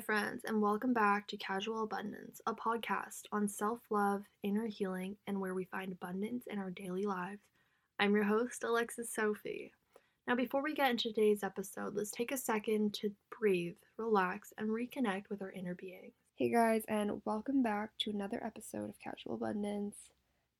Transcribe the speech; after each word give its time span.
friends, 0.00 0.44
and 0.46 0.62
welcome 0.62 0.94
back 0.94 1.26
to 1.26 1.36
Casual 1.36 1.82
Abundance, 1.82 2.40
a 2.46 2.54
podcast 2.54 3.24
on 3.32 3.46
self 3.46 3.80
love, 3.90 4.22
inner 4.42 4.66
healing, 4.66 5.16
and 5.26 5.38
where 5.38 5.52
we 5.52 5.64
find 5.64 5.92
abundance 5.92 6.44
in 6.46 6.58
our 6.58 6.70
daily 6.70 7.04
lives. 7.04 7.42
I'm 7.98 8.14
your 8.14 8.24
host, 8.24 8.64
Alexis 8.64 9.12
Sophie. 9.12 9.72
Now, 10.26 10.36
before 10.36 10.62
we 10.62 10.74
get 10.74 10.90
into 10.90 11.12
today's 11.12 11.42
episode, 11.42 11.94
let's 11.94 12.10
take 12.10 12.32
a 12.32 12.38
second 12.38 12.94
to 12.94 13.12
breathe, 13.38 13.74
relax, 13.98 14.54
and 14.56 14.70
reconnect 14.70 15.24
with 15.28 15.42
our 15.42 15.52
inner 15.52 15.74
being. 15.74 16.12
Hey 16.36 16.50
guys, 16.50 16.82
and 16.88 17.20
welcome 17.26 17.62
back 17.62 17.90
to 17.98 18.10
another 18.10 18.42
episode 18.42 18.88
of 18.88 19.00
Casual 19.04 19.34
Abundance. 19.34 19.96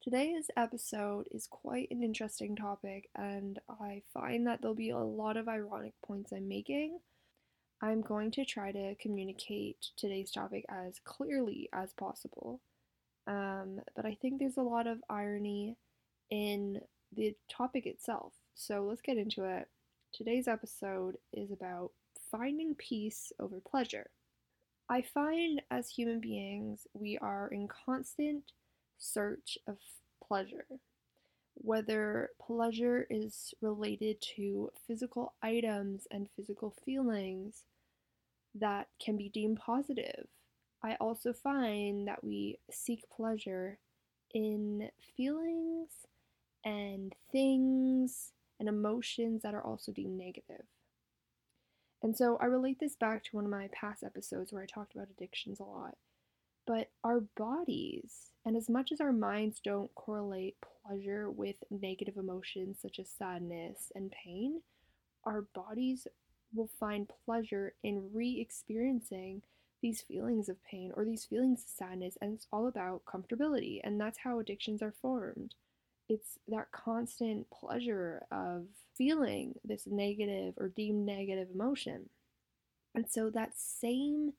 Today's 0.03 0.51
episode 0.59 1.29
is 1.31 1.47
quite 1.47 1.89
an 1.91 2.03
interesting 2.03 2.57
topic, 2.57 3.09
and 3.17 3.59
I 3.71 4.03
find 4.13 4.47
that 4.47 4.61
there'll 4.61 4.75
be 4.75 4.91
a 4.91 4.99
lot 4.99 5.39
of 5.39 5.49
ironic 5.49 5.95
points 6.05 6.31
I'm 6.31 6.47
making 6.47 6.99
I'm 7.83 8.03
going 8.03 8.31
to 8.33 8.45
try 8.45 8.73
to 8.73 8.95
communicate 8.97 9.87
today's 9.97 10.31
topic 10.31 10.65
as 10.69 11.01
clearly 11.05 11.69
as 11.73 11.93
possible. 11.95 12.61
Um, 13.27 13.81
but 13.97 14.05
I 14.05 14.17
think 14.21 14.39
there's 14.39 14.59
a 14.59 14.63
lot 14.63 14.87
of 14.87 14.99
irony 15.09 15.77
in 16.31 16.81
the 17.17 17.35
topic 17.51 17.87
itself. 17.87 18.35
So 18.55 18.83
let's 18.83 19.01
get 19.01 19.17
into 19.17 19.45
it. 19.45 19.69
Today's 20.13 20.47
episode 20.47 21.17
is 21.33 21.51
about 21.51 21.93
finding 22.31 22.75
peace 22.75 23.33
over 23.41 23.61
pleasure. 23.61 24.11
I 24.89 25.03
find 25.03 25.63
as 25.71 25.89
human 25.89 26.21
beings, 26.21 26.87
we 26.95 27.17
are 27.19 27.49
in 27.49 27.69
constant 27.69 28.43
search 28.99 29.57
of 29.67 29.79
pleasure. 30.27 30.67
Whether 31.55 32.31
pleasure 32.41 33.07
is 33.09 33.55
related 33.61 34.21
to 34.37 34.71
physical 34.87 35.35
items 35.43 36.07
and 36.11 36.29
physical 36.37 36.75
feelings, 36.85 37.65
that 38.55 38.89
can 39.05 39.17
be 39.17 39.29
deemed 39.29 39.59
positive. 39.59 40.27
I 40.83 40.97
also 41.01 41.33
find 41.33 42.09
that 42.09 42.25
we 42.25 42.59
seek 42.71 43.09
pleasure 43.11 43.79
in 44.33 44.91
feelings 45.17 45.89
and 46.65 47.15
things 47.33 48.33
and 48.59 48.69
emotions 48.69 49.43
that 49.43 49.55
are 49.55 49.63
also 49.65 49.93
deemed 49.93 50.19
negative. 50.19 50.65
And 52.03 52.17
so 52.17 52.39
I 52.41 52.47
relate 52.47 52.79
this 52.81 52.97
back 52.97 53.25
to 53.25 53.37
one 53.37 53.45
of 53.45 53.51
my 53.51 53.69
past 53.73 54.03
episodes 54.03 54.53
where 54.53 54.63
I 54.63 54.67
talked 54.67 54.95
about 54.95 55.11
addictions 55.11 55.61
a 55.61 55.65
lot. 55.65 55.97
But 56.67 56.91
our 57.05 57.21
bodies, 57.37 58.31
and 58.45 58.57
as 58.57 58.69
much 58.69 58.93
as 58.93 59.01
our 59.01 59.13
minds 59.13 59.61
don't 59.63 59.95
correlate 59.95 60.57
pleasure 60.87 61.31
with 61.31 61.57
negative 61.71 62.17
emotions 62.17 62.79
such 62.81 62.99
as 62.99 63.11
sadness 63.11 63.91
and 63.95 64.13
pain, 64.13 64.63
our 65.25 65.43
bodies 65.55 66.07
will 66.55 66.71
find 66.79 67.11
pleasure 67.25 67.75
in 67.83 68.11
re 68.13 68.41
experiencing 68.41 69.43
these 69.83 70.03
feelings 70.03 70.49
of 70.49 70.63
pain 70.65 70.93
or 70.95 71.05
these 71.05 71.25
feelings 71.25 71.63
of 71.63 71.69
sadness, 71.69 72.19
and 72.21 72.35
it's 72.35 72.47
all 72.53 72.67
about 72.67 73.05
comfortability. 73.05 73.81
And 73.83 74.01
that's 74.01 74.19
how 74.19 74.39
addictions 74.39 74.83
are 74.83 74.95
formed. 75.01 75.55
It's 76.09 76.39
that 76.49 76.73
constant 76.73 77.49
pleasure 77.51 78.27
of 78.31 78.67
feeling 78.97 79.55
this 79.65 79.87
negative 79.87 80.55
or 80.59 80.69
deemed 80.69 81.07
negative 81.07 81.49
emotion. 81.55 82.11
And 82.95 83.09
so 83.09 83.31
that 83.31 83.57
same 83.57 84.33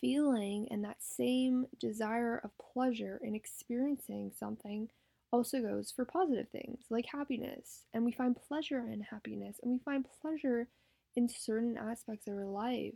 feeling 0.00 0.68
and 0.70 0.84
that 0.84 1.02
same 1.02 1.66
desire 1.78 2.38
of 2.38 2.50
pleasure 2.58 3.20
in 3.22 3.34
experiencing 3.34 4.32
something 4.38 4.88
also 5.32 5.60
goes 5.60 5.90
for 5.90 6.04
positive 6.04 6.48
things 6.50 6.84
like 6.90 7.06
happiness. 7.06 7.84
And 7.92 8.04
we 8.04 8.12
find 8.12 8.36
pleasure 8.36 8.80
in 8.80 9.00
happiness 9.00 9.58
and 9.62 9.72
we 9.72 9.78
find 9.78 10.06
pleasure 10.20 10.68
in 11.16 11.28
certain 11.28 11.76
aspects 11.76 12.26
of 12.26 12.34
our 12.34 12.46
life. 12.46 12.94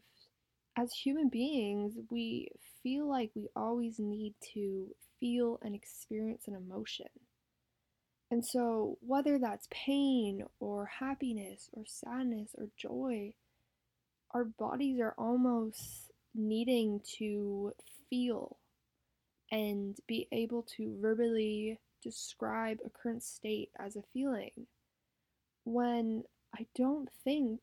As 0.77 0.93
human 0.93 1.29
beings, 1.29 1.95
we 2.11 2.49
feel 2.83 3.09
like 3.09 3.31
we 3.35 3.49
always 3.57 3.99
need 3.99 4.35
to 4.55 4.89
feel 5.19 5.59
and 5.63 5.75
experience 5.75 6.47
an 6.47 6.55
emotion. 6.55 7.07
And 8.31 8.45
so, 8.45 8.99
whether 9.01 9.39
that's 9.39 9.69
pain 9.71 10.45
or 10.59 10.87
happiness 10.87 11.71
or 11.73 11.85
sadness 11.87 12.51
or 12.59 12.69
joy, 12.77 13.35
our 14.33 14.45
bodies 14.45 15.01
are 15.01 15.15
almost 15.17 16.11
needing 16.35 17.01
to 17.19 17.73
feel 18.11 18.57
and 19.51 19.97
be 20.07 20.27
able 20.33 20.63
to 20.77 20.99
verbally 21.01 21.79
describe 22.03 22.79
a 22.85 22.91
current 22.91 23.23
state 23.23 23.71
as 23.79 23.97
a 23.97 24.03
feeling. 24.13 24.67
When 25.65 26.25
I 26.55 26.67
don't 26.75 27.09
think 27.25 27.61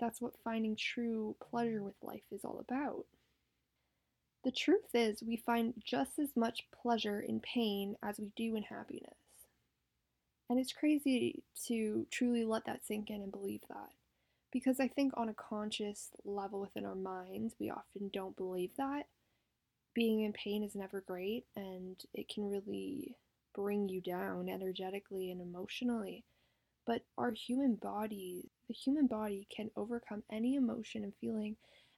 that's 0.00 0.20
what 0.20 0.34
finding 0.42 0.76
true 0.76 1.36
pleasure 1.50 1.82
with 1.82 1.94
life 2.02 2.22
is 2.30 2.44
all 2.44 2.58
about. 2.58 3.06
The 4.44 4.50
truth 4.50 4.94
is, 4.94 5.22
we 5.22 5.36
find 5.36 5.74
just 5.84 6.18
as 6.18 6.36
much 6.36 6.66
pleasure 6.72 7.20
in 7.20 7.40
pain 7.40 7.96
as 8.02 8.18
we 8.18 8.32
do 8.36 8.56
in 8.56 8.64
happiness. 8.64 9.14
And 10.50 10.58
it's 10.58 10.72
crazy 10.72 11.42
to 11.66 12.06
truly 12.10 12.44
let 12.44 12.66
that 12.66 12.84
sink 12.84 13.08
in 13.08 13.22
and 13.22 13.30
believe 13.30 13.62
that. 13.68 13.90
Because 14.50 14.80
I 14.80 14.88
think 14.88 15.14
on 15.16 15.28
a 15.28 15.34
conscious 15.34 16.10
level 16.24 16.60
within 16.60 16.84
our 16.84 16.96
minds, 16.96 17.54
we 17.58 17.70
often 17.70 18.10
don't 18.12 18.36
believe 18.36 18.72
that. 18.76 19.06
Being 19.94 20.22
in 20.22 20.32
pain 20.32 20.62
is 20.62 20.74
never 20.74 21.00
great, 21.00 21.44
and 21.54 21.96
it 22.12 22.28
can 22.28 22.50
really 22.50 23.14
bring 23.54 23.88
you 23.88 24.00
down 24.00 24.48
energetically 24.48 25.30
and 25.30 25.40
emotionally. 25.40 26.24
But 26.84 27.02
our 27.16 27.30
human 27.30 27.76
bodies 27.76 28.46
the 28.72 28.78
human 28.78 29.06
body 29.06 29.46
can 29.54 29.70
overcome 29.76 30.22
any 30.32 30.54
emotion 30.56 31.04
and 31.04 31.12
feeling 31.20 31.56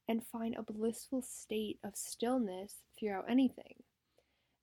and 0.08 0.26
find 0.26 0.56
a 0.56 0.72
blissful 0.72 1.22
state 1.22 1.78
of 1.84 1.94
stillness 1.94 2.74
throughout 2.98 3.24
anything. 3.30 3.74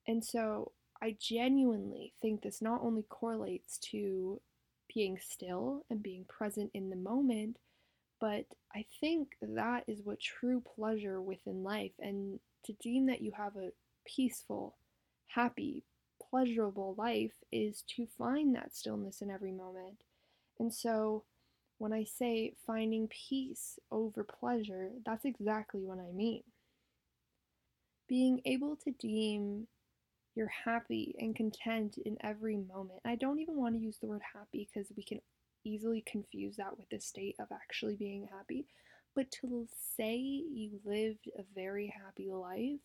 And 0.08 0.24
so 0.24 0.74
I 1.02 1.16
genuinely 1.20 2.14
think 2.22 2.42
this 2.42 2.62
not 2.62 2.82
only 2.84 3.04
correlates 3.04 3.78
to 3.92 4.42
being 4.94 5.18
still 5.26 5.86
and 5.90 6.04
being 6.04 6.26
present 6.26 6.70
in 6.74 6.90
the 6.90 6.98
moment, 6.98 7.58
but 8.20 8.46
I 8.76 8.86
think 9.00 9.30
that 9.42 9.86
is 9.88 10.02
what 10.04 10.20
true 10.20 10.62
pleasure 10.76 11.22
within 11.22 11.64
life 11.64 11.94
and 12.00 12.40
to 12.66 12.74
deem 12.74 13.06
that 13.08 13.22
you 13.22 13.32
have 13.38 13.56
a 13.56 13.72
peaceful, 14.06 14.76
happy, 15.28 15.86
pleasurable 16.30 16.94
life 16.98 17.32
is 17.54 17.84
to 17.96 18.06
find 18.18 18.54
that 18.54 18.76
stillness 18.76 19.22
in 19.22 19.32
every 19.32 19.54
moment. 19.54 20.04
And 20.60 20.74
so 20.74 21.24
when 21.82 21.94
I 21.94 22.04
say 22.04 22.54
finding 22.68 23.08
peace 23.08 23.80
over 23.90 24.24
pleasure, 24.24 24.92
that's 25.04 25.26
exactly 25.26 25.82
what 25.82 25.98
I 25.98 26.12
mean. 26.12 26.44
Being 28.08 28.40
able 28.46 28.76
to 28.84 28.92
deem 28.92 29.66
you're 30.36 30.52
happy 30.64 31.16
and 31.18 31.36
content 31.36 31.98
in 32.06 32.18
every 32.22 32.56
moment. 32.56 33.00
I 33.04 33.16
don't 33.16 33.40
even 33.40 33.56
want 33.56 33.74
to 33.74 33.82
use 33.82 33.98
the 33.98 34.06
word 34.06 34.22
happy 34.32 34.70
because 34.72 34.92
we 34.96 35.02
can 35.02 35.22
easily 35.66 36.04
confuse 36.06 36.56
that 36.58 36.78
with 36.78 36.88
the 36.90 37.00
state 37.00 37.36
of 37.40 37.48
actually 37.52 37.96
being 37.96 38.30
happy. 38.32 38.68
But 39.16 39.32
to 39.42 39.68
say 39.98 40.18
you 40.18 40.80
lived 40.86 41.32
a 41.36 41.44
very 41.56 41.92
happy 42.06 42.30
life, 42.30 42.80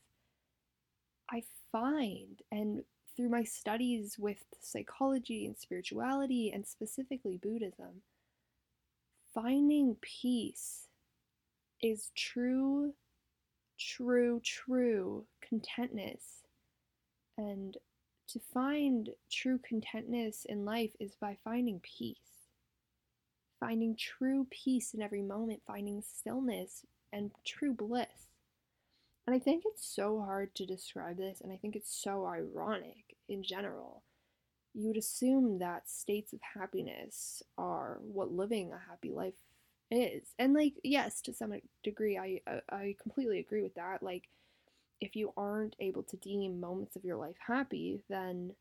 I 1.31 1.43
find, 1.71 2.41
and 2.51 2.83
through 3.15 3.29
my 3.29 3.45
studies 3.45 4.17
with 4.19 4.39
psychology 4.63 5.45
and 5.45 5.57
spirituality, 5.57 6.51
and 6.51 6.67
specifically 6.67 7.37
Buddhism, 7.37 8.03
finding 9.37 9.95
peace 10.01 10.89
is 11.83 12.11
true, 12.17 12.95
true, 13.79 14.41
true 14.43 15.27
contentness. 15.47 16.43
And 17.37 17.77
to 18.29 18.41
find 18.41 19.11
true 19.31 19.61
contentness 19.63 20.47
in 20.47 20.65
life 20.65 20.93
is 20.99 21.15
by 21.21 21.37
finding 21.45 21.81
peace. 21.81 22.17
Finding 23.61 23.95
true 23.95 24.47
peace 24.51 24.95
in 24.95 25.03
every 25.03 25.23
moment, 25.23 25.61
finding 25.67 26.03
stillness 26.03 26.87
and 27.13 27.31
true 27.45 27.75
bliss. 27.75 28.31
And 29.27 29.37
I 29.37 29.39
think 29.39 29.65
it's 29.67 29.87
so 29.87 30.21
hard 30.21 30.55
to 30.55 30.65
describe 30.65 31.19
this, 31.19 31.43
and 31.43 31.53
I 31.53 31.57
think 31.57 31.77
it's 31.77 31.95
so 31.95 32.25
ironic 32.25 33.17
in 33.29 33.43
general 33.43 34.03
you 34.77 34.89
would 34.89 34.97
assume 34.99 35.59
that 35.59 35.89
states 35.89 36.35
of 36.35 36.41
happiness 36.43 37.43
are 37.57 37.99
what 38.03 38.31
living 38.31 38.73
a 38.73 38.91
happy 38.91 39.11
life 39.11 39.35
is. 39.91 40.35
And 40.39 40.53
like 40.53 40.75
yes, 40.85 41.23
to 41.23 41.33
some 41.33 41.55
degree 41.83 42.19
I 42.19 42.41
I 42.71 42.95
completely 43.01 43.39
agree 43.39 43.63
with 43.63 43.75
that. 43.75 44.03
Like 44.03 44.29
if 45.01 45.17
you 45.17 45.33
aren't 45.37 45.77
able 45.81 46.03
to 46.05 46.17
deem 46.19 46.61
moments 46.61 46.97
of 46.97 47.05
your 47.05 47.17
life 47.17 47.37
happy, 47.47 48.03
then 48.09 48.53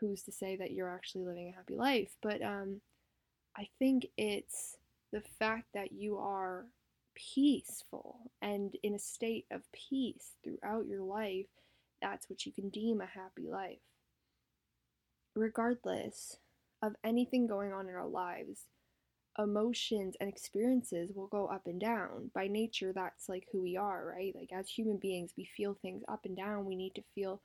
who's 0.00 0.22
to 0.22 0.32
say 0.32 0.56
that 0.56 0.72
you're 0.72 0.90
actually 0.90 1.24
living 1.24 1.48
a 1.48 1.56
happy 1.56 1.76
life? 1.76 2.16
But 2.22 2.42
um 2.42 2.80
I 3.56 3.68
think 3.78 4.06
it's 4.16 4.76
the 5.12 5.22
fact 5.38 5.66
that 5.74 5.92
you 5.92 6.18
are 6.18 6.66
peaceful 7.14 8.32
and 8.42 8.76
in 8.82 8.94
a 8.94 8.98
state 8.98 9.46
of 9.50 9.70
peace 9.72 10.32
throughout 10.42 10.86
your 10.86 11.02
life, 11.02 11.46
that's 12.00 12.30
what 12.30 12.46
you 12.46 12.52
can 12.52 12.70
deem 12.70 13.00
a 13.00 13.06
happy 13.06 13.48
life 13.48 13.78
regardless 15.34 16.38
of 16.82 16.94
anything 17.04 17.46
going 17.46 17.72
on 17.72 17.88
in 17.88 17.94
our 17.94 18.08
lives, 18.08 18.66
emotions 19.38 20.16
and 20.20 20.28
experiences 20.28 21.12
will 21.14 21.28
go 21.28 21.46
up 21.46 21.66
and 21.66 21.80
down. 21.80 22.30
By 22.34 22.48
nature, 22.48 22.92
that's 22.92 23.28
like 23.28 23.46
who 23.52 23.62
we 23.62 23.76
are, 23.76 24.06
right? 24.06 24.34
Like 24.34 24.50
as 24.52 24.68
human 24.68 24.98
beings, 24.98 25.32
we 25.36 25.44
feel 25.56 25.74
things 25.74 26.02
up 26.08 26.24
and 26.24 26.36
down. 26.36 26.64
We 26.64 26.76
need 26.76 26.94
to 26.96 27.02
feel 27.14 27.40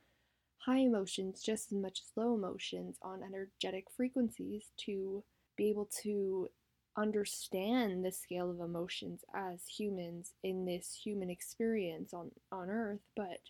high 0.58 0.78
emotions 0.78 1.42
just 1.42 1.72
as 1.72 1.78
much 1.78 2.00
as 2.00 2.12
low 2.16 2.34
emotions 2.34 2.96
on 3.02 3.22
energetic 3.22 3.86
frequencies 3.94 4.70
to 4.78 5.22
be 5.56 5.70
able 5.70 5.88
to 6.02 6.48
understand 6.96 8.04
the 8.04 8.12
scale 8.12 8.50
of 8.50 8.60
emotions 8.60 9.22
as 9.34 9.66
humans 9.66 10.32
in 10.42 10.64
this 10.64 10.98
human 11.04 11.30
experience 11.30 12.12
on, 12.12 12.30
on 12.50 12.70
earth. 12.70 13.00
But 13.14 13.40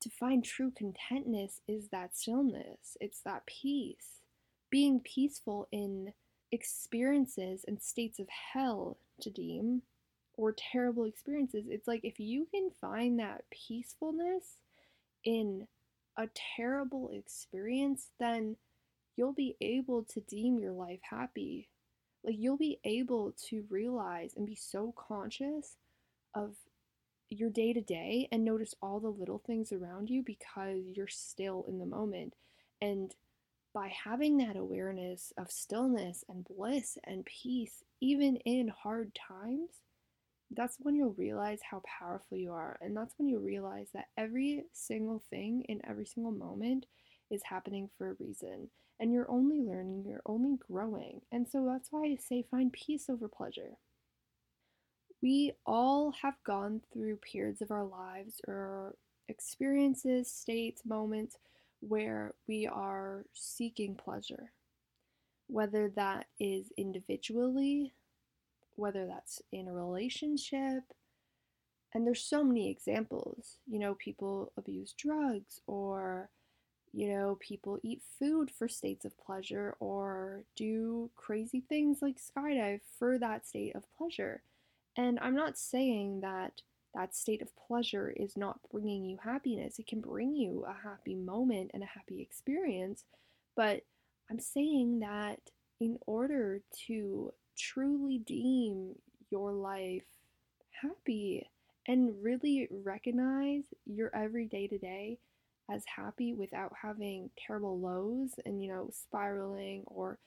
to 0.00 0.10
find 0.10 0.44
true 0.44 0.72
contentness 0.74 1.60
is 1.68 1.88
that 1.88 2.16
stillness, 2.16 2.96
it's 3.00 3.20
that 3.22 3.46
peace. 3.46 4.20
Being 4.70 5.00
peaceful 5.00 5.68
in 5.72 6.12
experiences 6.52 7.64
and 7.66 7.80
states 7.82 8.18
of 8.18 8.28
hell 8.28 8.98
to 9.20 9.30
deem 9.30 9.82
or 10.34 10.54
terrible 10.56 11.04
experiences. 11.04 11.66
It's 11.68 11.86
like 11.86 12.00
if 12.04 12.18
you 12.18 12.46
can 12.52 12.70
find 12.80 13.18
that 13.18 13.44
peacefulness 13.50 14.56
in 15.24 15.66
a 16.16 16.28
terrible 16.56 17.10
experience, 17.12 18.08
then 18.18 18.56
you'll 19.16 19.32
be 19.32 19.56
able 19.60 20.04
to 20.04 20.20
deem 20.20 20.58
your 20.58 20.72
life 20.72 21.00
happy. 21.08 21.68
Like 22.24 22.36
you'll 22.38 22.56
be 22.56 22.78
able 22.84 23.34
to 23.48 23.64
realize 23.68 24.32
and 24.36 24.46
be 24.46 24.54
so 24.54 24.94
conscious 24.96 25.76
of 26.34 26.54
your 27.30 27.50
day 27.50 27.72
to 27.72 27.80
day 27.80 28.28
and 28.32 28.44
notice 28.44 28.74
all 28.82 29.00
the 29.00 29.08
little 29.08 29.42
things 29.46 29.72
around 29.72 30.10
you 30.10 30.22
because 30.22 30.82
you're 30.84 31.08
still 31.08 31.64
in 31.68 31.78
the 31.78 31.86
moment. 31.86 32.34
And 32.82 33.14
by 33.72 33.88
having 33.88 34.36
that 34.38 34.56
awareness 34.56 35.32
of 35.38 35.50
stillness 35.50 36.24
and 36.28 36.44
bliss 36.44 36.98
and 37.04 37.24
peace, 37.24 37.84
even 38.00 38.36
in 38.36 38.68
hard 38.68 39.14
times, 39.14 39.70
that's 40.50 40.76
when 40.80 40.96
you'll 40.96 41.14
realize 41.14 41.60
how 41.68 41.80
powerful 41.98 42.36
you 42.36 42.52
are. 42.52 42.76
And 42.80 42.96
that's 42.96 43.14
when 43.16 43.28
you'll 43.28 43.42
realize 43.42 43.88
that 43.94 44.08
every 44.16 44.64
single 44.72 45.22
thing 45.30 45.64
in 45.68 45.80
every 45.88 46.06
single 46.06 46.32
moment 46.32 46.86
is 47.30 47.42
happening 47.44 47.88
for 47.96 48.10
a 48.10 48.14
reason. 48.18 48.68
And 48.98 49.12
you're 49.12 49.30
only 49.30 49.60
learning, 49.60 50.04
you're 50.06 50.22
only 50.26 50.56
growing. 50.68 51.20
And 51.30 51.48
so 51.48 51.64
that's 51.64 51.92
why 51.92 52.02
I 52.02 52.16
say 52.16 52.44
find 52.50 52.72
peace 52.72 53.08
over 53.08 53.28
pleasure. 53.28 53.78
We 55.22 55.52
all 55.66 56.12
have 56.22 56.36
gone 56.44 56.80
through 56.92 57.16
periods 57.16 57.60
of 57.60 57.70
our 57.70 57.84
lives 57.84 58.40
or 58.48 58.94
experiences, 59.28 60.30
states, 60.30 60.82
moments 60.84 61.36
where 61.80 62.34
we 62.48 62.66
are 62.66 63.24
seeking 63.34 63.94
pleasure, 63.94 64.52
whether 65.46 65.88
that 65.90 66.26
is 66.38 66.72
individually, 66.76 67.92
whether 68.76 69.06
that's 69.06 69.42
in 69.52 69.68
a 69.68 69.72
relationship. 69.72 70.84
And 71.92 72.06
there's 72.06 72.22
so 72.22 72.42
many 72.44 72.70
examples. 72.70 73.58
You 73.66 73.78
know, 73.78 73.94
people 73.94 74.52
abuse 74.56 74.94
drugs, 74.96 75.60
or, 75.66 76.30
you 76.92 77.08
know, 77.08 77.36
people 77.40 77.78
eat 77.82 78.00
food 78.18 78.50
for 78.50 78.68
states 78.68 79.04
of 79.04 79.18
pleasure, 79.18 79.76
or 79.80 80.44
do 80.56 81.10
crazy 81.16 81.60
things 81.68 82.00
like 82.00 82.16
skydive 82.16 82.80
for 82.98 83.18
that 83.18 83.46
state 83.46 83.74
of 83.74 83.84
pleasure. 83.98 84.42
And 84.96 85.18
I'm 85.20 85.34
not 85.34 85.58
saying 85.58 86.20
that 86.20 86.62
that 86.94 87.14
state 87.14 87.42
of 87.42 87.56
pleasure 87.56 88.10
is 88.10 88.36
not 88.36 88.58
bringing 88.70 89.04
you 89.04 89.18
happiness. 89.22 89.78
It 89.78 89.86
can 89.86 90.00
bring 90.00 90.34
you 90.34 90.64
a 90.68 90.88
happy 90.88 91.14
moment 91.14 91.70
and 91.72 91.82
a 91.82 91.86
happy 91.86 92.20
experience. 92.20 93.04
But 93.56 93.82
I'm 94.30 94.40
saying 94.40 95.00
that 95.00 95.38
in 95.80 95.98
order 96.06 96.60
to 96.86 97.32
truly 97.56 98.18
deem 98.18 98.94
your 99.30 99.52
life 99.52 100.04
happy 100.82 101.48
and 101.86 102.22
really 102.22 102.68
recognize 102.70 103.64
your 103.86 104.14
everyday 104.14 104.66
to 104.68 104.78
day 104.78 105.18
as 105.70 105.84
happy 105.96 106.34
without 106.34 106.72
having 106.80 107.30
terrible 107.46 107.78
lows 107.78 108.30
and, 108.44 108.62
you 108.62 108.68
know, 108.68 108.90
spiraling 108.92 109.84
or 109.86 110.18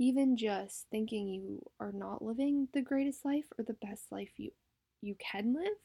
even 0.00 0.34
just 0.34 0.86
thinking 0.90 1.28
you 1.28 1.62
are 1.78 1.92
not 1.92 2.22
living 2.22 2.66
the 2.72 2.80
greatest 2.80 3.22
life 3.22 3.44
or 3.58 3.64
the 3.64 3.74
best 3.74 4.10
life 4.10 4.30
you 4.38 4.50
you 5.02 5.14
can 5.18 5.54
live 5.54 5.76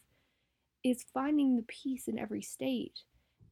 is 0.83 1.05
finding 1.13 1.55
the 1.55 1.63
peace 1.63 2.07
in 2.07 2.17
every 2.19 2.41
state. 2.41 2.99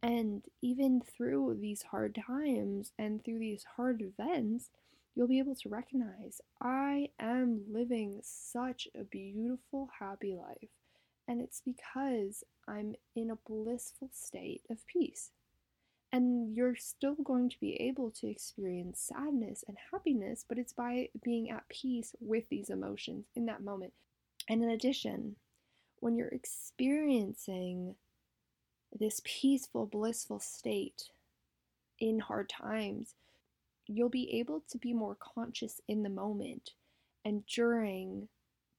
And 0.02 0.44
even 0.62 1.02
through 1.02 1.58
these 1.60 1.82
hard 1.84 2.16
times 2.28 2.92
and 3.00 3.24
through 3.24 3.40
these 3.40 3.66
hard 3.76 4.02
events, 4.02 4.70
you'll 5.16 5.28
be 5.28 5.40
able 5.40 5.56
to 5.56 5.70
recognize 5.70 6.42
I 6.62 7.10
am 7.20 7.64
living 7.72 8.20
such 8.24 8.88
a 9.00 9.04
beautiful, 9.04 9.90
happy 10.00 10.36
life. 10.36 10.70
And 11.28 11.42
it's 11.42 11.62
because 11.64 12.44
I'm 12.68 12.96
in 13.16 13.32
a 13.32 13.38
blissful 13.48 14.10
state 14.12 14.64
of 14.70 14.86
peace. 14.86 15.32
And 16.14 16.56
you're 16.56 16.76
still 16.76 17.16
going 17.16 17.50
to 17.50 17.60
be 17.60 17.74
able 17.82 18.12
to 18.12 18.28
experience 18.28 19.02
sadness 19.02 19.64
and 19.68 19.76
happiness, 19.92 20.46
but 20.48 20.60
it's 20.60 20.72
by 20.72 21.10
being 21.24 21.50
at 21.50 21.68
peace 21.70 22.16
with 22.22 22.48
these 22.50 22.70
emotions 22.70 23.26
in 23.36 23.48
that 23.48 23.64
moment. 23.64 23.94
And 24.48 24.62
in 24.62 24.70
addition, 24.70 25.38
when 26.00 26.16
you're 26.16 26.28
experiencing 26.28 27.96
this 28.98 29.22
peaceful, 29.24 29.88
blissful 29.88 30.40
state 30.40 31.10
in 32.00 32.20
hard 32.20 32.48
times, 32.48 33.16
you'll 33.88 34.10
be 34.10 34.40
able 34.40 34.64
to 34.70 34.78
be 34.78 34.94
more 34.94 35.18
conscious 35.20 35.82
in 35.88 36.04
the 36.04 36.10
moment 36.10 36.72
and 37.26 37.44
during 37.48 38.28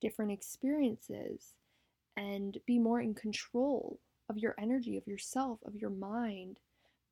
different 0.00 0.30
experiences 0.30 1.54
and 2.16 2.58
be 2.64 2.78
more 2.78 3.00
in 3.00 3.14
control 3.14 3.98
of 4.28 4.38
your 4.38 4.54
energy, 4.56 4.96
of 4.96 5.06
yourself, 5.08 5.58
of 5.64 5.74
your 5.74 5.90
mind, 5.90 6.60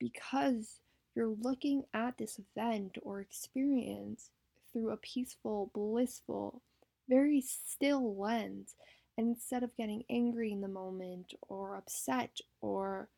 because 0.03 0.81
you're 1.15 1.35
looking 1.41 1.85
at 1.95 2.19
this 2.19 2.41
event 2.57 2.99
or 3.03 3.21
experience 3.21 4.31
through 4.73 4.91
a 4.91 4.97
peaceful, 4.97 5.71
blissful, 5.75 6.61
very 7.09 7.41
still 7.41 8.17
lens 8.17 8.75
and 9.17 9.29
instead 9.29 9.63
of 9.63 9.77
getting 9.77 10.03
angry 10.11 10.51
in 10.51 10.61
the 10.61 10.69
moment 10.69 11.35
or 11.49 11.77
upset 11.77 12.39
or, 12.61 13.09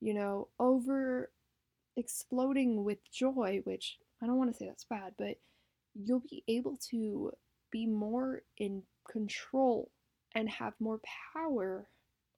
you 0.00 0.14
know, 0.14 0.48
over 0.58 1.30
exploding 1.96 2.84
with 2.84 2.98
joy, 3.12 3.60
which 3.64 3.98
I 4.22 4.26
don't 4.26 4.38
want 4.38 4.52
to 4.52 4.56
say 4.56 4.66
that's 4.66 4.84
bad, 4.84 5.12
but 5.18 5.36
you'll 5.94 6.22
be 6.30 6.42
able 6.48 6.78
to 6.90 7.32
be 7.70 7.86
more 7.86 8.42
in 8.56 8.82
control 9.10 9.90
and 10.34 10.48
have 10.48 10.72
more 10.80 11.00
power 11.34 11.88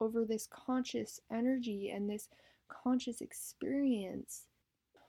over 0.00 0.25
this 0.25 0.49
conscious 0.50 1.21
energy 1.31 1.93
and 1.95 2.11
this 2.11 2.28
conscious 2.68 3.20
experience. 3.20 4.42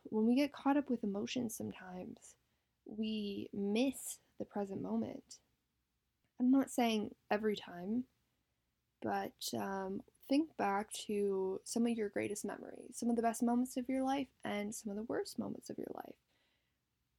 When 0.06 0.26
we 0.26 0.36
get 0.36 0.54
caught 0.54 0.78
up 0.78 0.90
with 0.90 1.04
emotions, 1.04 1.56
sometimes 1.56 2.36
we 2.86 3.50
miss 3.54 4.20
the 4.40 4.46
present 4.46 4.82
moment. 4.82 5.40
I'm 6.40 6.52
not 6.52 6.70
saying 6.70 7.14
every 7.32 7.56
time, 7.56 8.06
but 9.02 9.34
um, 9.58 10.02
think 10.30 10.56
back 10.58 10.92
to 11.08 11.60
some 11.64 11.86
of 11.88 11.98
your 11.98 12.10
greatest 12.10 12.46
memories, 12.46 12.94
some 12.94 13.10
of 13.10 13.16
the 13.16 13.22
best 13.22 13.44
moments 13.44 13.78
of 13.78 13.90
your 13.90 14.04
life, 14.04 14.28
and 14.44 14.74
some 14.74 14.92
of 14.92 14.98
the 14.98 15.04
worst 15.04 15.40
moments 15.40 15.70
of 15.70 15.78
your 15.78 15.92
life. 15.96 16.16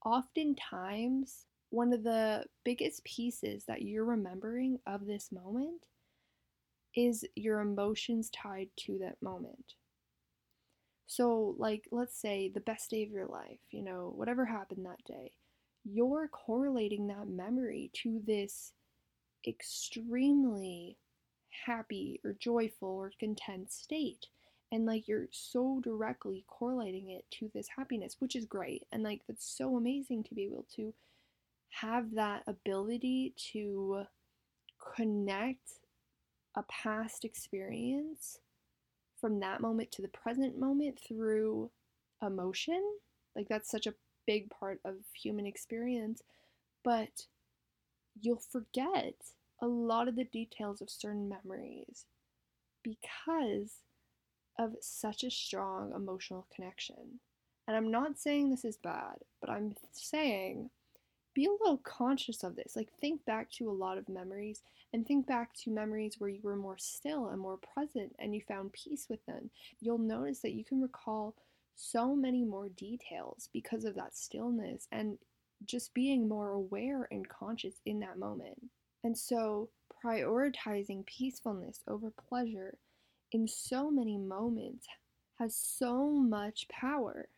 Oftentimes, 0.05 1.47
one 1.71 1.93
of 1.93 2.05
the 2.05 2.45
biggest 2.65 3.05
pieces 3.05 3.65
that 3.65 3.83
you're 3.83 4.05
remembering 4.05 4.79
of 4.87 5.07
this 5.07 5.31
moment 5.33 5.83
is 6.95 7.25
your 7.35 7.61
emotions 7.61 8.31
tied 8.31 8.69
to 8.77 8.99
that 8.99 9.21
moment. 9.23 9.75
So, 11.09 11.57
like, 11.59 11.89
let's 11.91 12.21
say 12.21 12.49
the 12.49 12.61
best 12.61 12.91
day 12.91 13.03
of 13.03 13.11
your 13.11 13.27
life, 13.27 13.59
you 13.71 13.83
know, 13.83 14.13
whatever 14.15 14.45
happened 14.45 14.87
that 14.87 15.05
day, 15.05 15.33
you're 15.85 16.29
correlating 16.29 17.09
that 17.09 17.29
memory 17.29 17.91
to 18.03 18.23
this 18.27 18.73
extremely 19.47 20.99
happy 21.67 22.21
or 22.25 22.35
joyful 22.39 22.89
or 22.89 23.13
content 23.19 23.73
state 23.73 24.27
and 24.71 24.85
like 24.85 25.09
you're 25.09 25.29
so 25.31 25.81
directly 25.83 26.45
correlating 26.47 27.11
it 27.11 27.25
to 27.31 27.51
this 27.55 27.69
happiness 27.77 28.17
which 28.19 28.37
is 28.37 28.45
great 28.45 28.85
and 28.93 29.03
like 29.03 29.23
that's 29.27 29.47
so 29.47 29.77
amazing 29.77 30.23
to 30.23 30.35
be 30.35 30.45
able 30.45 30.67
to 30.75 30.93
have 31.71 32.15
that 32.15 32.43
ability 32.47 33.35
to 33.53 34.03
connect 34.97 35.81
a 36.57 36.63
past 36.65 37.25
experience 37.25 38.39
from 39.21 39.41
that 39.41 39.61
moment 39.61 39.91
to 39.93 40.03
the 40.03 40.09
present 40.09 40.59
moment 40.59 40.99
through 41.07 41.71
emotion 42.23 42.83
like 43.37 43.49
that's 43.49 43.71
such 43.71 43.87
a 43.87 43.95
big 44.27 44.51
part 44.51 44.81
of 44.85 44.95
human 45.15 45.47
experience 45.47 46.23
but 46.85 47.27
you'll 48.21 48.43
forget 48.51 49.15
a 49.61 49.67
lot 49.67 50.09
of 50.09 50.17
the 50.17 50.25
details 50.25 50.81
of 50.81 50.91
certain 50.91 51.29
memories 51.29 52.07
because 52.83 53.83
of 54.59 54.75
such 54.81 55.23
a 55.23 55.31
strong 55.31 55.93
emotional 55.95 56.47
connection. 56.55 57.21
And 57.67 57.77
I'm 57.77 57.91
not 57.91 58.19
saying 58.19 58.51
this 58.51 58.65
is 58.65 58.77
bad, 58.77 59.17
but 59.41 59.51
I'm 59.51 59.75
saying 59.93 60.71
be 61.39 61.47
a 61.47 61.53
little 61.53 61.81
conscious 61.85 62.43
of 62.43 62.57
this. 62.57 62.75
Like, 62.75 62.89
think 63.01 63.25
back 63.25 63.49
to 63.53 63.71
a 63.71 63.73
lot 63.73 63.97
of 63.97 64.09
memories 64.09 64.61
and 64.93 65.07
think 65.07 65.25
back 65.25 65.55
to 65.59 65.71
memories 65.71 66.17
where 66.19 66.31
you 66.31 66.41
were 66.43 66.57
more 66.57 66.79
still 66.79 67.29
and 67.29 67.41
more 67.41 67.59
present 67.59 68.13
and 68.19 68.35
you 68.35 68.41
found 68.41 68.73
peace 68.73 69.07
with 69.09 69.25
them. 69.27 69.49
You'll 69.79 69.99
notice 69.99 70.41
that 70.41 70.55
you 70.55 70.65
can 70.65 70.83
recall 70.83 71.37
so 71.77 72.17
many 72.17 72.43
more 72.43 72.71
details 72.71 73.49
because 73.53 73.85
of 73.85 73.95
that 73.95 74.17
stillness 74.17 74.89
and 74.91 75.17
just 75.65 75.95
being 75.95 76.27
more 76.27 76.51
aware 76.51 77.07
and 77.13 77.29
conscious 77.29 77.77
in 77.87 78.01
that 78.01 78.19
moment. 78.19 78.61
And 79.05 79.17
so, 79.17 79.69
prioritizing 80.05 81.07
peacefulness 81.07 81.85
over 81.87 82.11
pleasure 82.11 82.79
in 83.31 83.47
so 83.47 83.93
many 83.93 84.19
moments 84.19 84.89
has 85.39 85.55
so 85.55 86.09
much 86.09 86.67
power. 86.69 87.29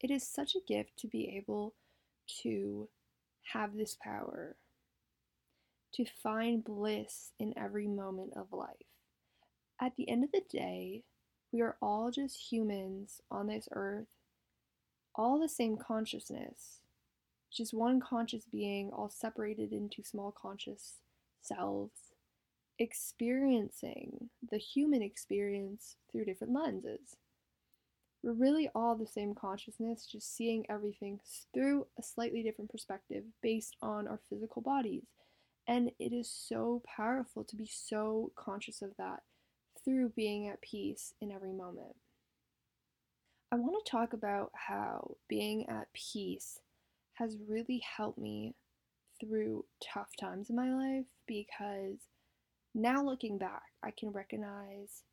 It 0.00 0.10
is 0.10 0.26
such 0.26 0.54
a 0.54 0.66
gift 0.66 0.96
to 1.00 1.06
be 1.06 1.36
able 1.36 1.74
to 2.42 2.88
have 3.52 3.76
this 3.76 3.96
power, 4.02 4.56
to 5.94 6.04
find 6.22 6.64
bliss 6.64 7.32
in 7.38 7.56
every 7.56 7.86
moment 7.86 8.32
of 8.36 8.52
life. 8.52 8.76
At 9.80 9.92
the 9.96 10.08
end 10.08 10.24
of 10.24 10.32
the 10.32 10.42
day, 10.50 11.02
we 11.52 11.60
are 11.60 11.76
all 11.80 12.10
just 12.10 12.50
humans 12.50 13.20
on 13.30 13.46
this 13.46 13.68
earth, 13.72 14.08
all 15.14 15.38
the 15.38 15.48
same 15.48 15.76
consciousness, 15.76 16.80
just 17.52 17.72
one 17.72 18.00
conscious 18.00 18.44
being, 18.44 18.90
all 18.90 19.08
separated 19.08 19.72
into 19.72 20.02
small 20.02 20.32
conscious 20.32 20.96
selves, 21.40 22.12
experiencing 22.78 24.28
the 24.50 24.58
human 24.58 25.02
experience 25.02 25.96
through 26.10 26.24
different 26.24 26.52
lenses. 26.52 27.16
We're 28.26 28.32
really 28.32 28.68
all 28.74 28.96
the 28.96 29.06
same 29.06 29.36
consciousness, 29.36 30.04
just 30.04 30.36
seeing 30.36 30.66
everything 30.68 31.20
through 31.54 31.86
a 31.96 32.02
slightly 32.02 32.42
different 32.42 32.72
perspective 32.72 33.22
based 33.40 33.76
on 33.80 34.08
our 34.08 34.18
physical 34.28 34.62
bodies. 34.62 35.04
And 35.68 35.92
it 36.00 36.12
is 36.12 36.28
so 36.28 36.82
powerful 36.84 37.44
to 37.44 37.54
be 37.54 37.70
so 37.72 38.32
conscious 38.34 38.82
of 38.82 38.90
that 38.98 39.20
through 39.84 40.08
being 40.16 40.48
at 40.48 40.60
peace 40.60 41.14
in 41.20 41.30
every 41.30 41.52
moment. 41.52 41.94
I 43.52 43.56
want 43.56 43.76
to 43.84 43.88
talk 43.88 44.12
about 44.12 44.50
how 44.54 45.14
being 45.28 45.68
at 45.68 45.92
peace 45.92 46.58
has 47.14 47.36
really 47.48 47.80
helped 47.96 48.18
me 48.18 48.56
through 49.20 49.66
tough 49.80 50.10
times 50.18 50.50
in 50.50 50.56
my 50.56 50.74
life 50.74 51.06
because 51.28 52.08
now 52.74 53.04
looking 53.04 53.38
back, 53.38 53.62
I 53.84 53.92
can 53.92 54.10
recognize 54.10 55.04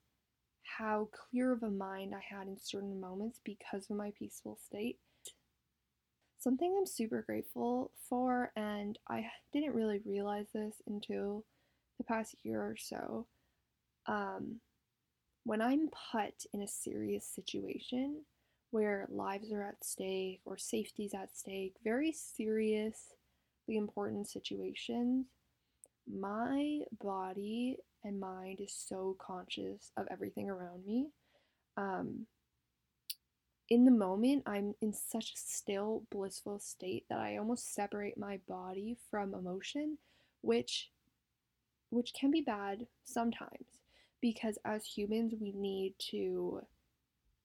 how 0.63 1.09
clear 1.11 1.51
of 1.51 1.63
a 1.63 1.69
mind 1.69 2.13
I 2.15 2.21
had 2.35 2.47
in 2.47 2.57
certain 2.57 2.99
moments 2.99 3.39
because 3.43 3.89
of 3.89 3.97
my 3.97 4.11
peaceful 4.17 4.57
state. 4.65 4.97
Something 6.39 6.75
I'm 6.77 6.85
super 6.85 7.21
grateful 7.21 7.91
for, 8.09 8.51
and 8.55 8.97
I 9.07 9.25
didn't 9.53 9.75
really 9.75 10.01
realize 10.05 10.47
this 10.53 10.81
until 10.87 11.45
the 11.97 12.03
past 12.03 12.35
year 12.43 12.61
or 12.61 12.75
so. 12.77 13.27
Um, 14.07 14.59
when 15.45 15.61
I'm 15.61 15.89
put 16.11 16.45
in 16.53 16.61
a 16.61 16.67
serious 16.67 17.25
situation 17.25 18.23
where 18.71 19.07
lives 19.09 19.51
are 19.51 19.63
at 19.63 19.83
stake 19.83 20.41
or 20.45 20.57
safety's 20.57 21.13
at 21.13 21.35
stake, 21.35 21.75
very 21.83 22.11
seriously 22.11 22.97
important 23.67 24.27
situations, 24.27 25.27
my 26.11 26.79
body 27.01 27.77
and 28.03 28.19
mind 28.19 28.59
is 28.59 28.73
so 28.73 29.15
conscious 29.19 29.91
of 29.97 30.07
everything 30.11 30.49
around 30.49 30.85
me. 30.85 31.07
Um, 31.77 32.27
in 33.69 33.85
the 33.85 33.91
moment, 33.91 34.43
I'm 34.45 34.75
in 34.81 34.93
such 34.93 35.33
a 35.33 35.37
still, 35.37 36.03
blissful 36.11 36.59
state 36.59 37.05
that 37.09 37.19
I 37.19 37.37
almost 37.37 37.73
separate 37.73 38.17
my 38.17 38.39
body 38.47 38.97
from 39.09 39.33
emotion, 39.33 39.97
which 40.41 40.89
which 41.89 42.13
can 42.19 42.31
be 42.31 42.41
bad 42.41 42.87
sometimes 43.03 43.67
because 44.19 44.57
as 44.65 44.83
humans 44.83 45.33
we 45.39 45.51
need 45.51 45.93
to 45.99 46.59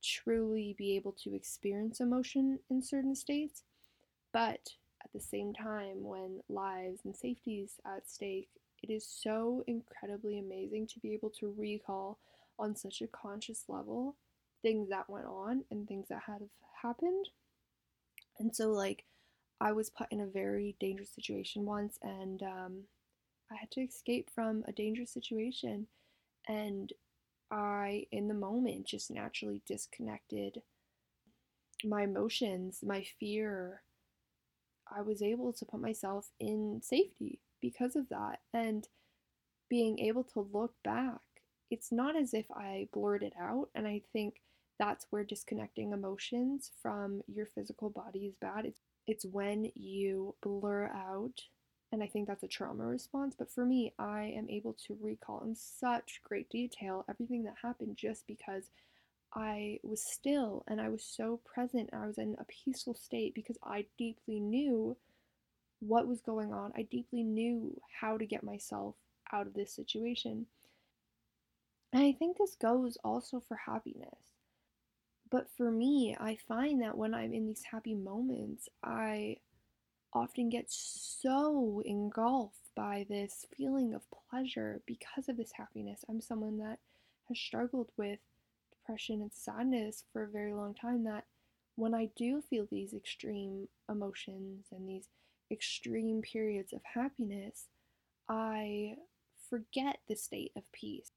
truly 0.03 0.75
be 0.79 0.97
able 0.97 1.13
to 1.13 1.35
experience 1.35 2.01
emotion 2.01 2.59
in 2.71 2.81
certain 2.81 3.15
states 3.15 3.63
but 4.33 4.71
at 5.15 5.21
the 5.21 5.27
same 5.27 5.53
time 5.53 6.03
when 6.03 6.41
lives 6.49 7.01
and 7.05 7.17
safety 7.17 7.61
is 7.61 7.75
at 7.87 8.09
stake 8.09 8.49
it 8.83 8.91
is 8.91 9.05
so 9.05 9.65
incredibly 9.67 10.39
amazing 10.39 10.87
to 10.89 11.01
be 11.01 11.13
able 11.13 11.31
to 11.31 11.55
recall 11.57 12.19
on 12.59 12.77
such 12.77 13.03
a 13.03 13.07
conscious 13.07 13.65
level 13.69 14.17
things 14.63 14.89
that 14.89 15.09
went 15.09 15.27
on 15.27 15.65
and 15.71 15.87
things 15.87 16.09
that 16.09 16.23
had 16.27 16.43
happened. 16.83 17.29
And 18.39 18.55
so, 18.55 18.71
like, 18.71 19.05
I 19.61 19.73
was 19.73 19.91
put 19.91 20.09
in 20.11 20.21
a 20.21 20.27
very 20.27 20.77
dangerous 20.79 21.11
situation 21.11 21.65
once, 21.65 21.99
and 22.03 22.43
um, 22.43 22.83
I 23.51 23.57
had 23.57 23.71
to 23.73 23.81
escape 23.81 24.31
from 24.33 24.65
a 24.67 24.73
dangerous 24.73 25.11
situation. 25.11 25.87
And 26.47 26.93
I, 27.51 28.07
in 28.13 28.29
the 28.29 28.35
moment, 28.35 28.87
just 28.87 29.11
naturally 29.11 29.63
disconnected 29.67 30.63
my 31.85 32.03
emotions, 32.03 32.81
my 32.85 33.05
fear. 33.21 33.83
I 34.95 35.03
was 35.03 35.23
able 35.23 35.53
to 35.53 35.65
put 35.65 35.81
myself 35.81 36.31
in 36.41 36.81
safety 36.83 37.41
because 37.61 37.97
of 37.97 38.09
that. 38.09 38.41
And 38.53 38.87
being 39.69 39.99
able 39.99 40.25
to 40.25 40.49
look 40.53 40.75
back, 40.83 41.21
it's 41.71 41.93
not 41.93 42.17
as 42.17 42.35
if 42.35 42.51
I 42.51 42.89
blurred 42.93 43.23
it 43.23 43.35
out. 43.41 43.69
And 43.75 43.87
I 43.87 44.03
think 44.13 44.41
that's 44.79 45.07
where 45.11 45.25
disconnecting 45.25 45.93
emotions 45.93 46.71
from 46.81 47.23
your 47.27 47.47
physical 47.47 47.91
body 47.91 48.27
is 48.27 48.37
bad. 48.41 48.65
It's, 48.65 48.81
it's 49.07 49.25
when 49.25 49.71
you 49.75 50.35
blur 50.43 50.87
out. 50.87 51.41
And 51.91 52.03
I 52.03 52.07
think 52.07 52.29
that's 52.29 52.43
a 52.43 52.49
trauma 52.49 52.85
response. 52.85 53.35
But 53.39 53.51
for 53.51 53.65
me, 53.65 53.95
I 53.99 54.33
am 54.37 54.49
able 54.49 54.77
to 54.87 54.97
recall 55.01 55.43
in 55.45 55.55
such 55.55 56.21
great 56.23 56.49
detail 56.51 57.05
everything 57.09 57.45
that 57.45 57.55
happened 57.63 57.97
just 57.97 58.27
because 58.27 58.65
I 59.39 59.79
was 59.85 60.03
still 60.03 60.65
and 60.67 60.81
I 60.81 60.89
was 60.89 61.05
so 61.05 61.41
present. 61.45 61.91
I 61.93 62.07
was 62.07 62.19
in 62.19 62.35
a 62.41 62.45
peaceful 62.45 62.95
state 62.95 63.35
because 63.35 63.57
I 63.63 63.87
deeply 63.97 64.41
knew 64.41 64.97
what 65.79 66.09
was 66.09 66.21
going 66.21 66.53
on. 66.53 66.73
I 66.77 66.83
deeply 66.83 67.23
knew 67.23 67.81
how 68.01 68.19
to 68.19 68.27
get 68.27 68.43
myself 68.43 68.97
out 69.33 69.47
of 69.47 69.55
this 69.55 69.73
situation. 69.73 70.47
And 71.93 72.03
I 72.03 72.13
think 72.13 72.37
this 72.37 72.57
goes 72.57 72.99
also 73.05 73.39
for 73.39 73.57
happiness. 73.57 74.19
But 75.31 75.47
for 75.57 75.71
me, 75.71 76.17
I 76.19 76.37
find 76.49 76.83
that 76.83 76.97
when 76.97 77.15
I'm 77.15 77.33
in 77.33 77.47
these 77.47 77.63
happy 77.71 77.95
moments, 77.95 78.69
I 78.83 79.37
often 80.13 80.49
get 80.49 80.65
so 80.69 81.81
engulfed 81.85 82.71
by 82.75 83.07
this 83.09 83.47
feeling 83.57 83.95
of 83.95 84.03
pleasure 84.31 84.81
because 84.85 85.29
of 85.29 85.37
this 85.37 85.53
happiness. 85.53 86.05
I'm 86.09 86.21
someone 86.21 86.59
that 86.59 86.81
has 87.29 87.39
struggled 87.39 87.91
with 87.97 88.19
depression 88.89 89.21
and 89.21 89.33
sadness 89.33 90.05
for 90.13 90.23
a 90.23 90.29
very 90.29 90.55
long 90.55 90.75
time 90.75 91.05
that 91.05 91.25
when 91.77 91.95
I 91.95 92.09
do 92.17 92.41
feel 92.41 92.67
these 92.71 92.95
extreme 92.95 93.69
emotions 93.89 94.67
and 94.73 94.89
these 94.89 95.09
extreme 95.51 96.23
periods 96.23 96.73
of 96.73 96.81
happiness, 96.95 97.67
I 98.29 98.97
forget 99.51 99.99
the 100.09 100.17
state 100.17 100.53
of 100.57 100.71
peace 100.73 101.11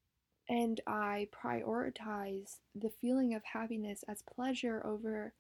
and 0.50 0.82
I 0.86 1.30
prioritize 1.32 2.58
the 2.76 2.92
feeling 3.02 3.34
of 3.34 3.42
happiness 3.44 4.04
as 4.08 4.24
pleasure 4.36 4.86
over 4.86 5.34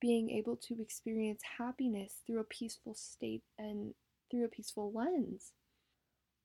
being 0.00 0.30
able 0.30 0.56
to 0.56 0.80
experience 0.80 1.40
happiness 1.58 2.16
through 2.26 2.40
a 2.40 2.44
peaceful 2.44 2.94
state 2.94 3.42
and 3.58 3.94
through 4.30 4.44
a 4.44 4.48
peaceful 4.48 4.92
lens. 4.92 5.52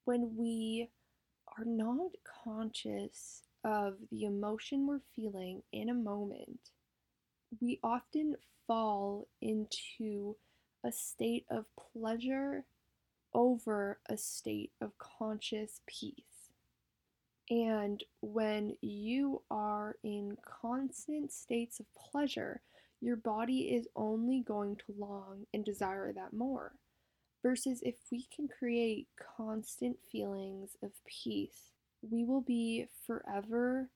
When 0.06 0.36
we 0.38 0.90
are 1.58 1.66
not 1.66 2.12
conscious 2.44 3.44
of 3.64 3.96
the 4.12 4.24
emotion 4.24 4.88
we're 4.88 5.02
feeling 5.16 5.64
in 5.72 5.90
a 5.90 5.94
moment, 5.94 6.72
we 7.60 7.80
often 7.84 8.36
fall 8.68 9.28
into 9.42 10.36
a 10.84 10.92
state 10.92 11.46
of 11.50 11.66
pleasure 11.76 12.66
over 13.34 14.00
a 14.10 14.18
state 14.18 14.72
of 14.82 14.98
conscious 14.98 15.82
peace. 15.88 16.52
And 17.50 18.04
when 18.22 18.76
you 18.82 19.42
are 19.50 19.96
in 20.04 20.38
constant 20.62 21.32
states 21.32 21.80
of 21.80 21.86
pleasure, 21.96 22.62
your 23.02 23.16
body 23.16 23.74
is 23.76 23.88
only 23.96 24.42
going 24.42 24.76
to 24.76 24.94
long 24.98 25.46
and 25.54 25.66
desire 25.66 26.14
that 26.14 26.34
more. 26.34 26.74
Versus 27.42 27.82
if 27.84 27.96
we 28.12 28.28
can 28.36 28.48
create 28.48 29.08
constant 29.38 29.98
feelings 30.12 30.76
of 30.84 30.92
peace, 31.06 31.72
we 32.02 32.24
will 32.24 32.42
be 32.42 32.88
forever 33.06 33.90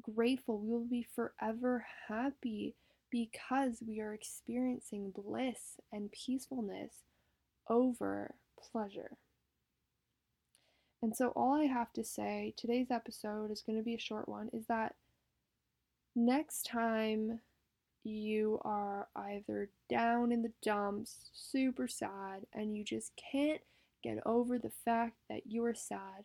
grateful. 0.00 0.58
We 0.58 0.70
will 0.70 0.80
be 0.84 1.06
forever 1.14 1.86
happy 2.08 2.74
because 3.10 3.78
we 3.86 4.00
are 4.00 4.12
experiencing 4.12 5.12
bliss 5.14 5.80
and 5.92 6.12
peacefulness 6.12 6.92
over 7.68 8.34
pleasure. 8.58 9.16
And 11.02 11.14
so, 11.14 11.28
all 11.36 11.54
I 11.54 11.64
have 11.64 11.92
to 11.92 12.04
say, 12.04 12.54
today's 12.56 12.90
episode 12.90 13.50
is 13.50 13.62
going 13.62 13.78
to 13.78 13.84
be 13.84 13.94
a 13.94 13.98
short 13.98 14.28
one, 14.28 14.48
is 14.52 14.66
that 14.66 14.94
next 16.14 16.62
time 16.66 17.40
you 18.02 18.60
are 18.64 19.08
either 19.14 19.68
down 19.90 20.32
in 20.32 20.42
the 20.42 20.52
dumps, 20.62 21.30
super 21.34 21.86
sad, 21.86 22.46
and 22.52 22.76
you 22.76 22.82
just 22.82 23.12
can't 23.32 23.60
get 24.02 24.18
over 24.24 24.58
the 24.58 24.72
fact 24.84 25.16
that 25.28 25.46
you 25.46 25.64
are 25.64 25.74
sad, 25.74 26.24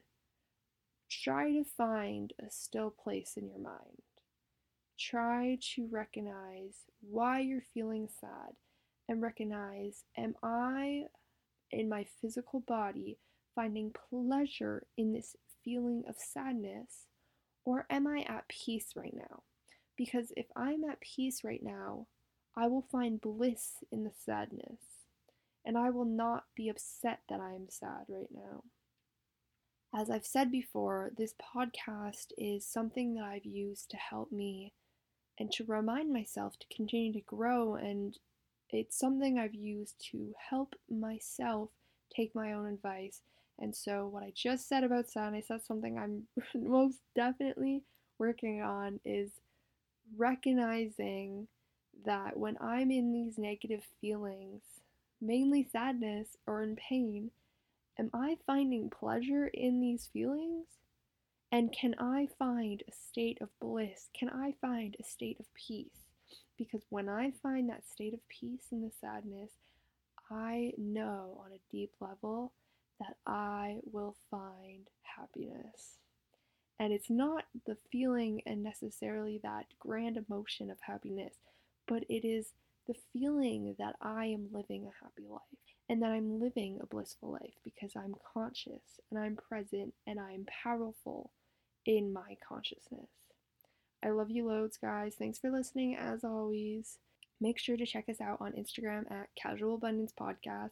try 1.12 1.52
to 1.52 1.64
find 1.64 2.34
a 2.40 2.50
still 2.50 2.90
place 2.90 3.34
in 3.36 3.48
your 3.50 3.60
mind. 3.60 4.02
Try 4.98 5.58
to 5.76 5.88
recognize 5.92 6.86
why 7.02 7.40
you're 7.40 7.66
feeling 7.74 8.08
sad 8.20 8.56
and 9.10 9.22
recognize 9.22 10.04
am 10.18 10.36
I 10.42 11.04
in 11.72 11.90
my 11.90 12.06
physical 12.22 12.62
body 12.62 13.18
finding 13.56 13.94
pleasure 14.10 14.86
in 14.98 15.12
this 15.12 15.36
feeling 15.64 16.04
of 16.08 16.16
sadness 16.18 17.08
or 17.66 17.86
am 17.90 18.08
I 18.08 18.26
at 18.28 18.48
peace 18.48 18.94
right 18.96 19.14
now? 19.14 19.44
Because 19.98 20.32
if 20.38 20.46
I'm 20.56 20.84
at 20.86 21.02
peace 21.02 21.44
right 21.44 21.62
now, 21.62 22.08
I 22.56 22.68
will 22.68 22.86
find 22.92 23.22
bliss 23.22 23.84
in 23.92 24.04
the 24.04 24.12
sadness, 24.26 24.82
and 25.64 25.78
I 25.78 25.90
will 25.90 26.06
not 26.06 26.46
be 26.56 26.70
upset 26.70 27.20
that 27.30 27.40
I 27.40 27.54
am 27.54 27.68
sad 27.70 28.06
right 28.10 28.30
now. 28.34 28.64
As 29.94 30.10
I've 30.10 30.26
said 30.26 30.52
before, 30.52 31.12
this 31.18 31.34
podcast 31.34 32.32
is 32.38 32.66
something 32.66 33.14
that 33.16 33.26
I've 33.26 33.46
used 33.46 33.90
to 33.92 33.98
help 33.98 34.32
me 34.32 34.72
and 35.38 35.52
to 35.52 35.66
remind 35.66 36.14
myself 36.14 36.58
to 36.60 36.76
continue 36.76 37.12
to 37.12 37.20
grow, 37.22 37.76
and 37.76 38.18
it's 38.70 38.98
something 38.98 39.38
I've 39.38 39.54
used 39.54 39.96
to 40.12 40.34
help 40.50 40.76
myself 40.90 41.72
take 42.16 42.34
my 42.34 42.54
own 42.54 42.68
advice. 42.68 43.22
And 43.60 43.76
so, 43.76 44.08
what 44.08 44.24
I 44.24 44.32
just 44.34 44.70
said 44.70 44.86
about 44.86 45.10
sadness, 45.10 45.48
that's 45.50 45.68
something 45.68 45.98
I'm 45.98 46.28
most 46.56 47.00
definitely 47.14 47.84
working 48.18 48.62
on 48.62 49.02
is 49.04 49.32
recognizing 50.16 51.50
that 52.06 52.38
when 52.38 52.58
I'm 52.62 52.92
in 52.92 53.12
these 53.12 53.38
negative 53.38 53.84
feelings, 54.00 54.62
mainly 55.20 55.68
sadness 55.70 56.38
or 56.48 56.64
in 56.64 56.78
pain, 56.78 57.32
am 58.00 58.10
I 58.14 58.38
finding 58.46 58.90
pleasure 58.90 59.48
in 59.48 59.80
these 59.80 60.10
feelings? 60.12 60.68
And 61.52 61.72
can 61.74 61.96
I 62.00 62.30
find 62.40 62.82
a 62.88 62.92
state 62.92 63.40
of 63.42 63.50
bliss? 63.60 64.10
Can 64.18 64.30
I 64.30 64.56
find 64.62 64.96
a 65.00 65.04
state 65.04 65.40
of 65.40 65.54
peace? 65.54 66.06
Because 66.58 66.84
when 66.90 67.10
I 67.10 67.32
find 67.44 67.70
that 67.70 67.88
state 67.90 68.14
of 68.14 68.28
peace 68.30 68.68
in 68.72 68.82
the 68.82 68.92
sadness, 69.02 69.52
I 70.30 70.72
know 70.78 71.42
on 71.44 71.52
a 71.52 71.72
deep 71.72 71.92
level 72.00 72.54
that 73.00 73.18
I 73.28 73.80
will 73.92 74.16
find 74.30 74.88
happiness. 75.04 75.98
And 76.80 76.94
it's 76.94 77.10
not 77.10 77.44
the 77.66 77.78
feeling 77.92 78.42
and 78.46 78.64
necessarily 78.64 79.40
that 79.44 79.66
grand 79.80 80.18
emotion 80.18 80.72
of 80.72 80.78
happiness, 80.82 81.34
but 81.88 82.04
it 82.10 82.26
is 82.26 82.54
the 82.88 82.96
feeling 83.12 83.76
that 83.78 83.96
I 84.02 84.28
am 84.28 84.48
living 84.52 84.88
a 84.88 85.04
happy 85.04 85.28
life 85.30 85.71
and 85.92 86.02
that 86.02 86.12
I'm 86.12 86.40
living 86.40 86.80
a 86.80 86.86
blissful 86.86 87.34
life 87.34 87.56
because 87.66 87.92
I'm 87.98 88.16
conscious 88.34 89.02
and 89.10 89.20
I'm 89.20 89.36
present 89.36 89.94
and 90.08 90.22
I'm 90.22 90.46
powerful 90.64 91.32
in 91.86 92.14
my 92.14 92.38
consciousness. 92.48 93.10
I 94.02 94.12
love 94.12 94.32
you 94.32 94.48
loads, 94.48 94.78
guys. 94.78 95.16
Thanks 95.20 95.38
for 95.38 95.52
listening 95.52 95.98
as 95.98 96.24
always. 96.24 96.98
Make 97.42 97.60
sure 97.60 97.76
to 97.76 97.86
check 97.86 98.08
us 98.08 98.22
out 98.22 98.38
on 98.40 98.54
Instagram 98.54 99.12
at 99.12 99.28
Casual 99.36 99.76
Abundance 99.76 100.14
Podcast. 100.18 100.70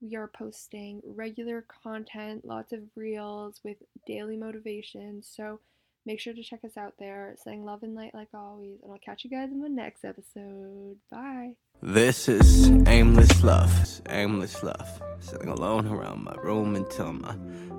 We 0.00 0.14
are 0.14 0.28
posting 0.28 1.02
regular 1.04 1.66
content, 1.82 2.44
lots 2.44 2.72
of 2.72 2.82
reels 2.94 3.60
with 3.64 3.78
daily 4.06 4.36
motivation. 4.36 5.24
So 5.24 5.58
make 6.06 6.20
sure 6.20 6.34
to 6.34 6.42
check 6.42 6.60
us 6.64 6.76
out 6.76 6.94
there. 6.98 7.34
Saying 7.42 7.64
love 7.64 7.82
and 7.82 7.94
light 7.94 8.14
like 8.14 8.28
always. 8.34 8.80
And 8.82 8.92
I'll 8.92 8.98
catch 8.98 9.24
you 9.24 9.30
guys 9.30 9.50
in 9.50 9.60
the 9.60 9.68
next 9.68 10.04
episode. 10.04 10.96
Bye. 11.10 11.54
This 11.80 12.28
is 12.28 12.70
aimless 12.86 13.42
love. 13.42 13.72
Aimless 14.08 14.62
love. 14.62 15.02
Sitting 15.20 15.48
alone 15.48 15.86
around 15.86 16.24
my 16.24 16.34
room 16.42 16.76
until 16.76 17.12
my 17.12 17.36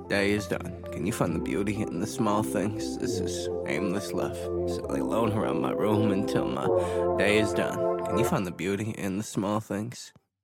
day 0.09 0.31
is 0.31 0.47
done. 0.47 0.83
Can 0.91 1.05
you 1.05 1.13
find 1.13 1.35
the 1.35 1.39
beauty 1.39 1.81
in 1.81 1.99
the 1.99 2.07
small 2.07 2.43
things? 2.43 2.97
This 2.97 3.19
is 3.19 3.49
aimless 3.67 4.11
love. 4.11 4.37
Sitting 4.69 4.99
alone 4.99 5.31
around 5.33 5.61
my 5.61 5.71
room 5.71 6.11
until 6.11 6.47
my 6.47 6.67
day 7.17 7.39
is 7.39 7.53
done. 7.53 8.03
Can 8.05 8.17
you 8.17 8.25
find 8.25 8.45
the 8.45 8.51
beauty 8.51 8.91
in 8.97 9.17
the 9.17 9.23
small 9.23 9.59
things? 9.59 10.11